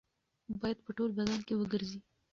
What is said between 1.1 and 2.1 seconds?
بدن کې وګرځي.